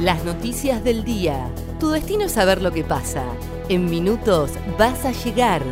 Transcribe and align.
Las 0.00 0.26
noticias 0.26 0.84
del 0.84 1.04
día. 1.04 1.50
Tu 1.80 1.88
destino 1.88 2.24
es 2.24 2.32
saber 2.32 2.60
lo 2.60 2.70
que 2.70 2.84
pasa. 2.84 3.24
En 3.70 3.88
minutos 3.88 4.50
vas 4.78 5.06
a 5.06 5.12
llegar. 5.12 5.62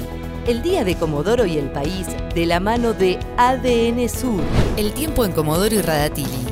El 0.46 0.62
día 0.62 0.82
de 0.82 0.96
Comodoro 0.96 1.44
y 1.44 1.58
el 1.58 1.70
país 1.70 2.06
de 2.34 2.46
la 2.46 2.58
mano 2.58 2.94
de 2.94 3.18
ADN 3.36 4.08
Sur. 4.08 4.40
El 4.78 4.92
tiempo 4.94 5.26
en 5.26 5.32
Comodoro 5.32 5.74
y 5.74 5.82
Radatili. 5.82 6.46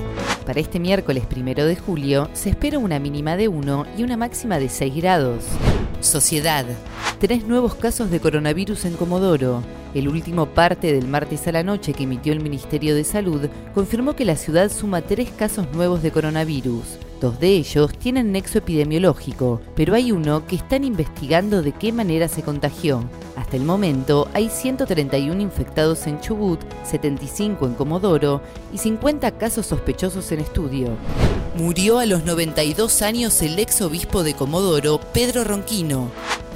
Para 0.44 0.60
este 0.60 0.80
miércoles 0.80 1.24
primero 1.24 1.64
de 1.64 1.76
julio 1.76 2.28
se 2.34 2.50
espera 2.50 2.78
una 2.78 2.98
mínima 2.98 3.38
de 3.38 3.48
1 3.48 3.86
y 3.96 4.02
una 4.02 4.18
máxima 4.18 4.58
de 4.58 4.68
6 4.68 4.94
grados. 4.96 5.42
Sociedad. 6.00 6.66
Tres 7.20 7.46
nuevos 7.46 7.74
casos 7.74 8.10
de 8.10 8.20
coronavirus 8.20 8.84
en 8.84 8.96
Comodoro. 8.96 9.62
El 9.94 10.08
último 10.08 10.46
parte 10.46 10.92
del 10.92 11.06
martes 11.06 11.46
a 11.46 11.52
la 11.52 11.62
noche 11.62 11.92
que 11.92 12.04
emitió 12.04 12.32
el 12.32 12.40
Ministerio 12.40 12.94
de 12.94 13.04
Salud 13.04 13.48
confirmó 13.74 14.16
que 14.16 14.24
la 14.24 14.36
ciudad 14.36 14.70
suma 14.70 15.02
tres 15.02 15.30
casos 15.30 15.66
nuevos 15.74 16.02
de 16.02 16.10
coronavirus. 16.10 16.98
Dos 17.20 17.38
de 17.38 17.50
ellos 17.50 17.96
tienen 17.98 18.32
nexo 18.32 18.58
epidemiológico, 18.58 19.60
pero 19.76 19.94
hay 19.94 20.10
uno 20.10 20.46
que 20.46 20.56
están 20.56 20.82
investigando 20.82 21.62
de 21.62 21.72
qué 21.72 21.92
manera 21.92 22.26
se 22.26 22.42
contagió. 22.42 23.04
Hasta 23.36 23.56
el 23.56 23.64
momento 23.64 24.28
hay 24.32 24.48
131 24.48 25.40
infectados 25.40 26.06
en 26.06 26.20
Chubut, 26.20 26.58
75 26.84 27.66
en 27.66 27.74
Comodoro 27.74 28.40
y 28.72 28.78
50 28.78 29.30
casos 29.38 29.66
sospechosos 29.66 30.32
en 30.32 30.40
estudio. 30.40 30.88
Murió 31.56 31.98
a 31.98 32.06
los 32.06 32.24
92 32.24 33.02
años 33.02 33.40
el 33.42 33.58
ex 33.58 33.82
obispo 33.82 34.22
de 34.22 34.34
Comodoro, 34.34 34.98
Pedro 35.12 35.44
Ronquino. 35.44 36.08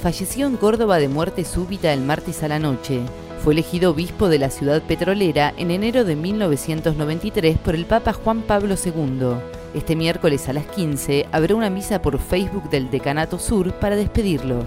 Falleció 0.03 0.47
en 0.47 0.57
Córdoba 0.57 0.99
de 0.99 1.09
muerte 1.09 1.45
súbita 1.45 1.93
el 1.93 2.01
martes 2.01 2.43
a 2.43 2.49
la 2.49 2.59
noche. 2.59 3.03
Fue 3.47 3.53
elegido 3.53 3.93
obispo 3.93 4.29
de 4.29 4.41
la 4.41 4.51
ciudad 4.51 4.83
petrolera 4.83 5.55
en 5.57 5.71
enero 5.71 6.05
de 6.05 6.17
1993 6.17 7.57
por 7.59 7.77
el 7.77 7.85
Papa 7.85 8.13
Juan 8.13 8.43
Pablo 8.43 8.75
II. 8.75 9.37
Este 9.73 9.95
miércoles 9.95 10.49
a 10.49 10.53
las 10.53 10.67
15 10.67 11.29
habrá 11.31 11.55
una 11.55 11.71
misa 11.71 12.03
por 12.03 12.19
Facebook 12.19 12.69
del 12.71 12.91
Decanato 12.91 13.39
Sur 13.39 13.73
para 13.79 13.95
despedirlo. 13.95 14.65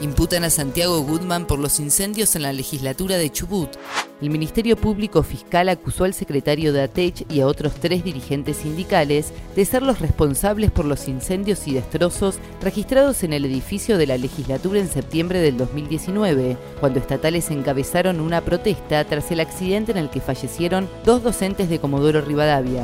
Imputan 0.00 0.44
a 0.44 0.48
Santiago 0.48 1.02
Goodman 1.02 1.46
por 1.46 1.58
los 1.58 1.80
incendios 1.80 2.34
en 2.34 2.44
la 2.44 2.54
legislatura 2.54 3.18
de 3.18 3.30
Chubut. 3.30 3.76
El 4.20 4.30
Ministerio 4.30 4.76
Público 4.76 5.22
Fiscal 5.22 5.68
acusó 5.68 6.02
al 6.02 6.12
secretario 6.12 6.72
de 6.72 6.82
ATECH 6.82 7.26
y 7.32 7.40
a 7.40 7.46
otros 7.46 7.74
tres 7.74 8.02
dirigentes 8.02 8.56
sindicales 8.56 9.32
de 9.54 9.64
ser 9.64 9.82
los 9.82 10.00
responsables 10.00 10.72
por 10.72 10.86
los 10.86 11.06
incendios 11.06 11.68
y 11.68 11.74
destrozos 11.74 12.40
registrados 12.60 13.22
en 13.22 13.32
el 13.32 13.44
edificio 13.44 13.96
de 13.96 14.08
la 14.08 14.18
legislatura 14.18 14.80
en 14.80 14.88
septiembre 14.88 15.38
del 15.38 15.56
2019, 15.56 16.56
cuando 16.80 16.98
estatales 16.98 17.48
encabezaron 17.52 18.18
una 18.18 18.40
protesta 18.40 19.04
tras 19.04 19.30
el 19.30 19.38
accidente 19.38 19.92
en 19.92 19.98
el 19.98 20.10
que 20.10 20.20
fallecieron 20.20 20.88
dos 21.04 21.22
docentes 21.22 21.68
de 21.68 21.78
Comodoro 21.78 22.20
Rivadavia. 22.20 22.82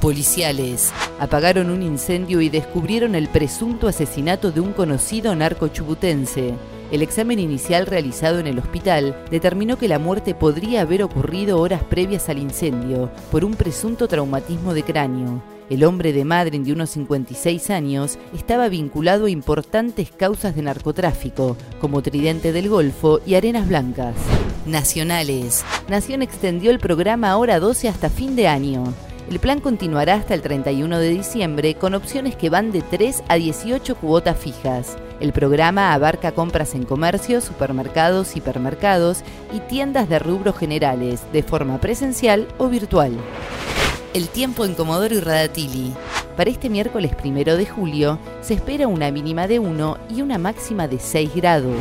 Policiales 0.00 0.92
apagaron 1.18 1.70
un 1.70 1.82
incendio 1.82 2.40
y 2.40 2.48
descubrieron 2.48 3.16
el 3.16 3.26
presunto 3.26 3.88
asesinato 3.88 4.52
de 4.52 4.60
un 4.60 4.72
conocido 4.72 5.34
narco 5.34 5.66
chubutense. 5.66 6.54
El 6.92 7.02
examen 7.02 7.38
inicial 7.38 7.86
realizado 7.86 8.38
en 8.38 8.46
el 8.46 8.58
hospital 8.58 9.16
determinó 9.30 9.76
que 9.76 9.88
la 9.88 9.98
muerte 9.98 10.34
podría 10.34 10.82
haber 10.82 11.02
ocurrido 11.02 11.60
horas 11.60 11.82
previas 11.82 12.28
al 12.28 12.38
incendio 12.38 13.10
por 13.32 13.44
un 13.44 13.54
presunto 13.54 14.06
traumatismo 14.06 14.72
de 14.72 14.84
cráneo. 14.84 15.42
El 15.68 15.82
hombre 15.82 16.12
de 16.12 16.24
Madrid 16.24 16.60
de 16.60 16.72
unos 16.72 16.90
56 16.90 17.70
años 17.70 18.18
estaba 18.32 18.68
vinculado 18.68 19.26
a 19.26 19.30
importantes 19.30 20.12
causas 20.12 20.54
de 20.54 20.62
narcotráfico, 20.62 21.56
como 21.80 22.02
Tridente 22.02 22.52
del 22.52 22.68
Golfo 22.68 23.20
y 23.26 23.34
Arenas 23.34 23.66
Blancas. 23.66 24.14
Nacionales. 24.64 25.64
Nación 25.88 26.22
extendió 26.22 26.70
el 26.70 26.78
programa 26.78 27.36
Hora 27.36 27.58
12 27.58 27.88
hasta 27.88 28.10
fin 28.10 28.36
de 28.36 28.46
año. 28.46 28.94
El 29.28 29.40
plan 29.40 29.58
continuará 29.60 30.14
hasta 30.14 30.34
el 30.34 30.42
31 30.42 30.98
de 30.98 31.08
diciembre 31.08 31.74
con 31.74 31.94
opciones 31.94 32.36
que 32.36 32.48
van 32.48 32.70
de 32.70 32.82
3 32.82 33.24
a 33.28 33.34
18 33.34 33.96
cuotas 33.96 34.38
fijas. 34.38 34.96
El 35.18 35.32
programa 35.32 35.94
abarca 35.94 36.30
compras 36.30 36.74
en 36.76 36.84
comercios, 36.84 37.42
supermercados, 37.42 38.36
hipermercados 38.36 39.22
y 39.52 39.58
tiendas 39.60 40.08
de 40.08 40.20
rubros 40.20 40.56
generales, 40.56 41.22
de 41.32 41.42
forma 41.42 41.80
presencial 41.80 42.46
o 42.58 42.68
virtual. 42.68 43.16
El 44.14 44.28
tiempo 44.28 44.64
en 44.64 44.74
Comodoro 44.74 45.14
y 45.14 45.20
Radatili. 45.20 45.92
Para 46.36 46.50
este 46.50 46.68
miércoles 46.68 47.14
primero 47.16 47.56
de 47.56 47.66
julio 47.66 48.20
se 48.42 48.54
espera 48.54 48.86
una 48.86 49.10
mínima 49.10 49.48
de 49.48 49.58
1 49.58 49.98
y 50.14 50.22
una 50.22 50.38
máxima 50.38 50.86
de 50.86 51.00
6 51.00 51.34
grados. 51.34 51.76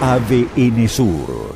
ADN 0.00 0.88
Sur, 0.88 1.55